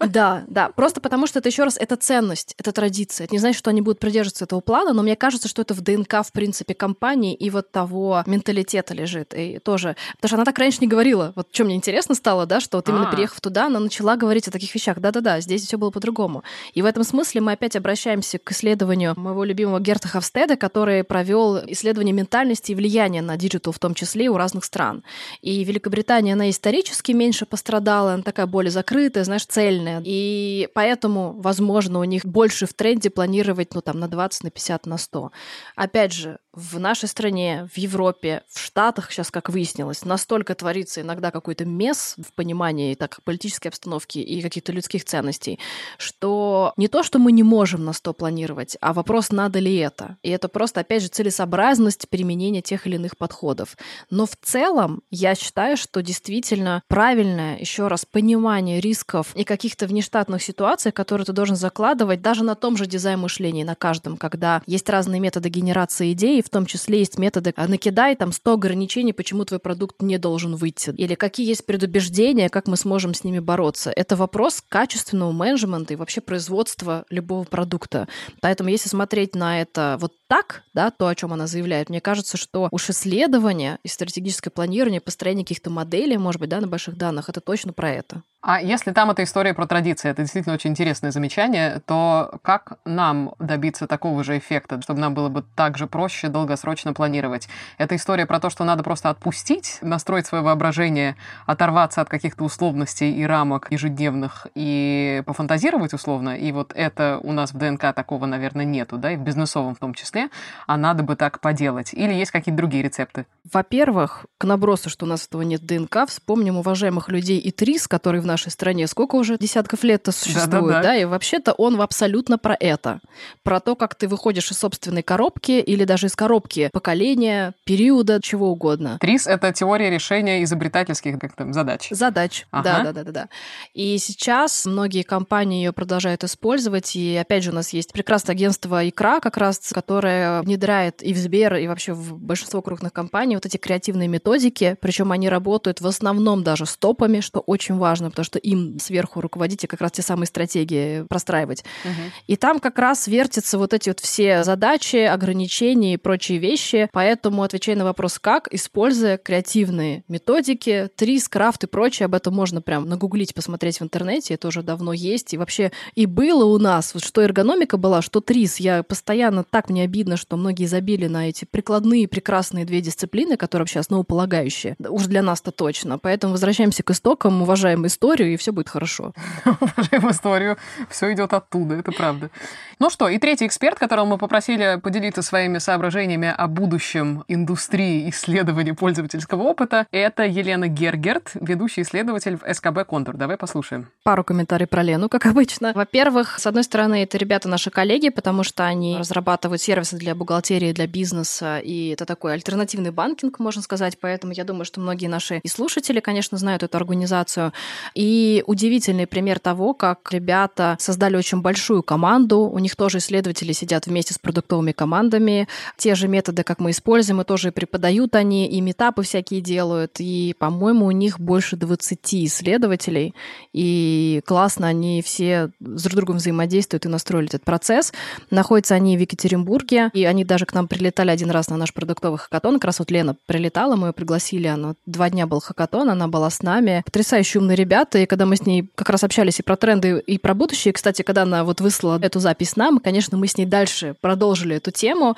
[0.08, 0.70] Да, да.
[0.70, 3.24] Просто потому что это еще раз это ценность, это традиция.
[3.24, 5.82] Это не значит, что они будут придерживаться этого плана, но мне кажется, что это в
[5.82, 9.34] ДНК, в принципе, компании и вот того менталитета лежит.
[9.36, 9.96] И тоже.
[10.16, 11.32] Потому что она так раньше не говорила.
[11.34, 13.12] Вот что мне интересно стало, да, что вот именно А.
[13.12, 14.98] переехав туда, она начала говорить о таких вещах.
[14.98, 16.42] Да-да-да, здесь все было по-другому.
[16.72, 21.58] И в этом смысле мы опять обращаемся к исследованию моего любимого Герта Хофстеда, который провел
[21.66, 25.02] исследование ментальности и влияния на digital в том числе у разных стран.
[25.40, 30.02] И Великобритания, она исторически меньше пострадала, она такая более закрытая, знаешь, цельная.
[30.04, 34.86] И поэтому, возможно, у них больше в тренде планировать, ну, там, на 20, на 50,
[34.86, 35.32] на 100.
[35.76, 41.30] Опять же, в нашей стране, в Европе, в Штатах сейчас, как выяснилось, настолько творится иногда
[41.30, 45.60] какой-то мес в понимании так, политической обстановки и каких-то людских ценностей,
[45.98, 50.16] что не то, что мы не можем на 100 планировать, а вопрос, надо ли это.
[50.22, 53.76] И это просто, опять же, целесообразность применения тех или иных подходов.
[54.10, 60.42] Но в целом я считаю, что действительно правильное, еще раз, понимание рисков и каких-то внештатных
[60.42, 64.88] ситуаций, которые ты должен закладывать даже на том же дизайн мышления, на каждом, когда есть
[64.90, 69.44] разные методы генерации идей, в том числе есть методы а накидай там 100 ограничений, почему
[69.44, 73.92] твой продукт не должен выйти, или какие есть предубеждения, как мы сможем с ними бороться.
[73.94, 78.08] Это вопрос качественного менеджмента и вообще производства любого продукта.
[78.40, 82.36] Поэтому если смотреть на это вот так, да, то, о чем она заявляет, мне кажется,
[82.36, 87.28] что уж исследование и стратегическое планирование, построение каких-то моделей, может быть, да, на больших данных,
[87.28, 88.22] это точно про это.
[88.40, 93.34] А если там эта история про традиции, это действительно очень интересное замечание, то как нам
[93.40, 97.48] добиться такого же эффекта, чтобы нам было бы так же проще долгосрочно планировать?
[97.78, 103.12] Это история про то, что надо просто отпустить, настроить свое воображение, оторваться от каких-то условностей
[103.12, 108.64] и рамок ежедневных и пофантазировать условно, и вот это у нас в ДНК такого, наверное,
[108.64, 110.28] нету, да, и в бизнесовом в том числе,
[110.66, 111.92] а надо бы так поделать.
[111.92, 113.26] Или есть какие-то другие рецепты?
[113.52, 118.20] Во-первых, к набросу, что у нас этого нет ДНК, вспомним уважаемых людей и ТРИС, которые
[118.20, 120.82] в нашей стране сколько уже десятков лет-то существует, Да-да-да.
[120.82, 123.00] да, и вообще-то он абсолютно про это.
[123.42, 128.50] Про то, как ты выходишь из собственной коробки или даже из коробки поколения, периода, чего
[128.50, 128.98] угодно.
[129.00, 131.86] ТРИС— это теория решения изобретательских как там, задач.
[131.90, 132.44] Задач.
[132.50, 132.62] Ага.
[132.62, 133.28] Да, да, да, да, да.
[133.72, 136.96] И сейчас многие компании ее продолжают использовать.
[136.96, 141.18] И опять же, у нас есть прекрасное агентство Икра, как раз, которое внедряет и в
[141.18, 144.76] Сбер, и вообще в большинство крупных компаний вот эти креативные методики.
[144.80, 149.20] Причем они работают в основном даже с топами, что очень важно, потому что им сверху
[149.20, 151.64] руководить и как раз те самые стратегии простраивать.
[151.84, 152.12] Мгм.
[152.26, 156.88] И там как раз вертятся вот эти вот все задачи, ограничения и прочие вещи.
[156.90, 162.62] Поэтому, отвечая на вопрос «как», используя креативные методики, трис, крафт и прочее, об этом можно
[162.62, 165.34] прям нагуглить, посмотреть в интернете, это уже давно есть.
[165.34, 168.58] И вообще и было у нас, вот что эргономика была, что трис.
[168.58, 173.64] Я постоянно, так мне обидно, что многие забили на эти прикладные прекрасные две дисциплины, которые
[173.64, 174.76] вообще основополагающие.
[174.78, 175.98] Да Уж для нас-то точно.
[175.98, 179.12] Поэтому возвращаемся к истокам, уважаем историю, и все будет хорошо.
[179.44, 180.56] уважаем историю.
[180.88, 182.30] Все идет оттуда, это правда.
[182.78, 188.74] Ну что, и третий эксперт, которого мы попросили поделиться своими соображениями о будущем индустрии исследования
[188.74, 193.16] пользовательского опыта, это Елена Гергерт, ведущий исследователь в СКБ «Контур».
[193.16, 193.88] Давай послушаем.
[194.04, 195.72] Пару комментариев про Лену, как обычно.
[195.74, 200.14] Во-первых, с одной стороны, это ребята наши коллеги, потому что они разрабатывают сервис, сервисы для
[200.14, 205.06] бухгалтерии, для бизнеса, и это такой альтернативный банкинг, можно сказать, поэтому я думаю, что многие
[205.06, 207.52] наши и слушатели, конечно, знают эту организацию.
[207.94, 213.86] И удивительный пример того, как ребята создали очень большую команду, у них тоже исследователи сидят
[213.86, 218.60] вместе с продуктовыми командами, те же методы, как мы используем, и тоже преподают они, и
[218.60, 223.14] метапы всякие делают, и, по-моему, у них больше 20 исследователей,
[223.52, 227.92] и классно они все с друг другом взаимодействуют и настроили этот процесс.
[228.30, 232.18] Находятся они в Екатеринбурге, и они даже к нам прилетали один раз на наш продуктовый
[232.18, 232.54] хакатон.
[232.54, 236.30] Как раз вот Лена прилетала, мы ее пригласили, она два дня был хакатон, она была
[236.30, 236.82] с нами.
[236.84, 240.18] Потрясающие умные ребята, и когда мы с ней как раз общались и про тренды, и
[240.18, 243.94] про будущее, кстати, когда она вот выслала эту запись нам, конечно, мы с ней дальше
[244.00, 245.16] продолжили эту тему.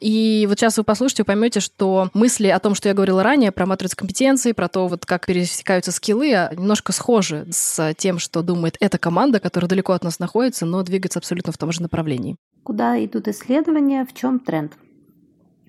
[0.00, 0.11] И
[0.48, 3.66] вот сейчас вы послушаете, вы поймете, что мысли о том, что я говорила ранее, про
[3.66, 8.76] матрицу компетенций, про то, вот как пересекаются скиллы, а немножко схожи с тем, что думает
[8.80, 12.36] эта команда, которая далеко от нас находится, но двигается абсолютно в том же направлении.
[12.62, 14.72] Куда идут исследования, в чем тренд?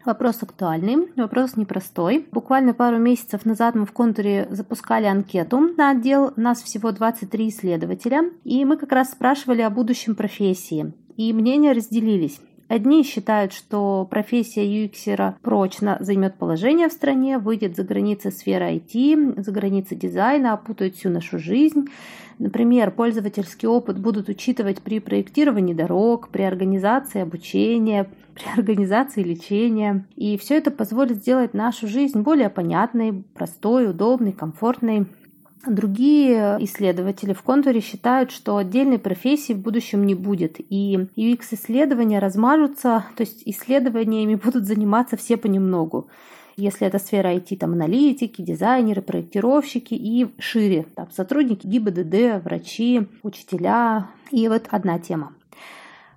[0.06, 2.28] Вопрос актуальный, вопрос непростой.
[2.32, 6.34] Буквально пару месяцев назад мы в контуре запускали анкету на отдел.
[6.36, 8.30] Нас всего 23 исследователя.
[8.44, 10.92] И мы как раз спрашивали о будущем профессии.
[11.16, 12.42] И мнения разделились.
[12.74, 19.44] Одни считают, что профессия UX прочно займет положение в стране, выйдет за границы сферы IT,
[19.44, 21.86] за границы дизайна, опутает всю нашу жизнь.
[22.40, 30.08] Например, пользовательский опыт будут учитывать при проектировании дорог, при организации обучения, при организации лечения.
[30.16, 35.06] И все это позволит сделать нашу жизнь более понятной, простой, удобной, комфортной.
[35.66, 43.06] Другие исследователи в контуре считают, что отдельной профессии в будущем не будет, и UX-исследования размажутся,
[43.16, 46.10] то есть исследованиями будут заниматься все понемногу.
[46.58, 54.10] Если это сфера IT, там аналитики, дизайнеры, проектировщики и шире, там сотрудники ГИБДД, врачи, учителя.
[54.32, 55.34] И вот одна тема.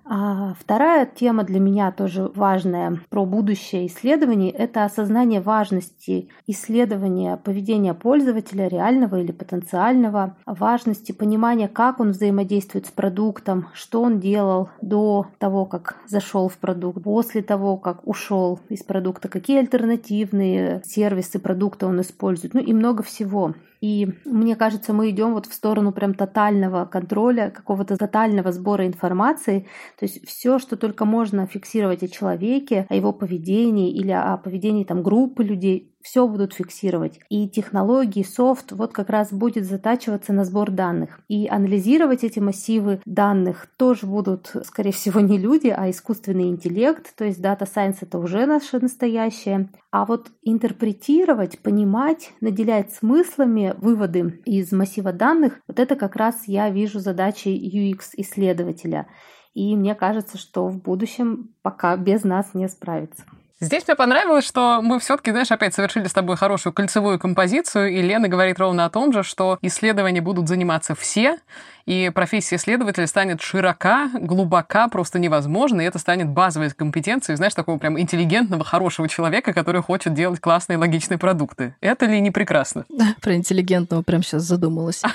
[0.09, 7.93] А вторая тема для меня тоже важная про будущее исследований– это осознание важности исследования поведения
[7.93, 15.27] пользователя, реального или потенциального, важности понимания, как он взаимодействует с продуктом, что он делал до
[15.39, 21.85] того, как зашел в продукт, после того, как ушел из продукта, какие альтернативные сервисы продукта
[21.85, 23.55] он использует, ну и много всего.
[23.81, 29.67] И мне кажется, мы идем вот в сторону прям тотального контроля, какого-то тотального сбора информации.
[29.99, 34.83] То есть все, что только можно фиксировать о человеке, о его поведении или о поведении
[34.83, 37.19] там группы людей, все будут фиксировать.
[37.27, 41.19] И технологии, софт вот как раз будет затачиваться на сбор данных.
[41.27, 47.13] И анализировать эти массивы данных тоже будут, скорее всего, не люди, а искусственный интеллект.
[47.17, 49.69] То есть Data Science это уже наше настоящее.
[49.91, 56.69] А вот интерпретировать, понимать, наделять смыслами выводы из массива данных, вот это как раз я
[56.69, 57.53] вижу задачей
[57.93, 59.07] UX-исследователя.
[59.53, 63.25] И мне кажется, что в будущем пока без нас не справится.
[63.59, 68.03] Здесь мне понравилось, что мы все-таки, знаешь, опять совершили с тобой хорошую кольцевую композицию, и
[68.03, 71.39] Лена говорит ровно о том же, что исследования будут заниматься все,
[71.87, 77.79] и профессия исследователя станет широка, глубока, просто невозможно, и это станет базовой компетенцией, знаешь, такого
[77.79, 81.73] прям интеллигентного, хорошего человека, который хочет делать классные, логичные продукты.
[81.81, 82.85] Это ли не прекрасно?
[82.89, 85.01] Да, про интеллигентного прям сейчас задумалась.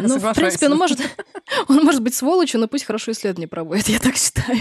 [0.00, 1.00] Ну, в принципе, он может,
[1.68, 4.60] он может быть сволочью, но пусть хорошо исследование проводит, я так считаю.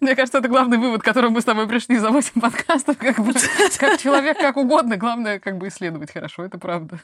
[0.00, 2.98] Мне кажется, это главный вывод, к которому мы с тобой пришли за 8 подкастов.
[2.98, 3.32] Как, бы,
[3.78, 4.96] как человек, как угодно.
[4.96, 6.98] Главное, как бы исследовать хорошо, это правда.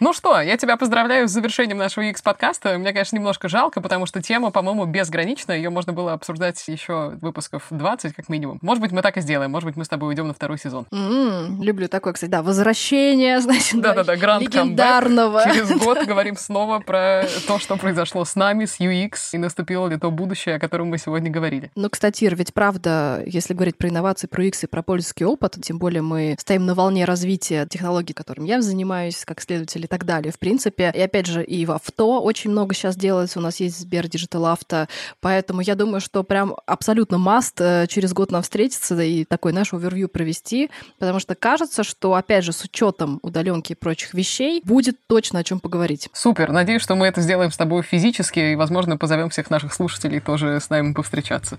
[0.00, 2.78] Ну что, я тебя поздравляю с завершением нашего X-подкаста.
[2.78, 5.52] Мне, конечно, немножко жалко, потому что тема, по-моему, безгранична.
[5.52, 8.60] Ее можно было обсуждать еще выпусков 20, как минимум.
[8.62, 9.50] Может быть, мы так и сделаем.
[9.50, 10.86] Может быть, мы с тобой уйдем на второй сезон.
[10.92, 15.42] Mm, люблю такое, кстати, да, возвращение, значит, да-да-да, гранд легендарного.
[15.44, 19.98] Через год говорим снова про то, что произошло с нами, с UX, и наступило ли
[19.98, 21.72] то будущее, о котором мы сегодня говорили.
[21.74, 25.56] Ну, кстати, Ир, ведь правда, если говорить про инновации, про UX и про пользовательский опыт,
[25.60, 30.32] тем более мы стоим на волне развития технологий, которым я занимаюсь как следователь так далее.
[30.32, 33.38] В принципе, и опять же, и в авто очень много сейчас делается.
[33.38, 34.86] У нас есть Сбер Digital Авто,
[35.20, 39.72] поэтому я думаю, что прям абсолютно маст э, через год нам встретиться и такой наш
[39.72, 44.96] овервью провести, потому что кажется, что, опять же, с учетом удаленки и прочих вещей, будет
[45.06, 46.08] точно о чем поговорить.
[46.12, 46.52] Супер.
[46.52, 50.60] Надеюсь, что мы это сделаем с тобой физически и, возможно, позовем всех наших слушателей тоже
[50.60, 51.58] с нами повстречаться.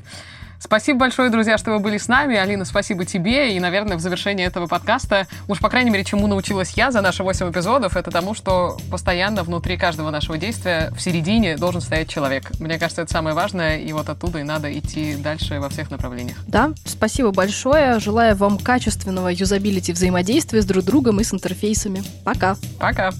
[0.59, 2.35] Спасибо большое, друзья, что вы были с нами.
[2.35, 3.55] Алина, спасибо тебе.
[3.55, 7.23] И, наверное, в завершении этого подкаста, уж, по крайней мере, чему научилась я за наши
[7.23, 12.51] 8 эпизодов, это тому, что постоянно внутри каждого нашего действия в середине должен стоять человек.
[12.59, 16.37] Мне кажется, это самое важное, и вот оттуда и надо идти дальше во всех направлениях.
[16.45, 17.99] Да, спасибо большое.
[17.99, 22.03] Желаю вам качественного юзабилити взаимодействия с друг другом и с интерфейсами.
[22.25, 22.57] Пока.
[22.79, 23.11] Пока.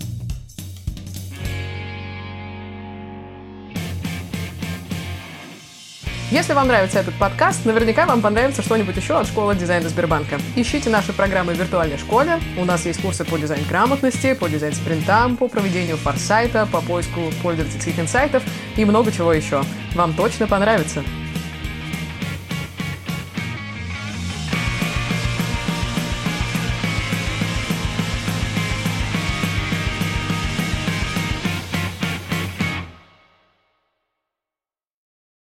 [6.31, 10.37] Если вам нравится этот подкаст, наверняка вам понравится что-нибудь еще от школы дизайна Сбербанка.
[10.55, 12.39] Ищите наши программы в виртуальной школе.
[12.55, 18.43] У нас есть курсы по дизайн-грамотности, по дизайн-спринтам, по проведению форсайта, по поиску пользовательских инсайтов
[18.77, 19.63] и много чего еще.
[19.95, 21.03] Вам точно понравится.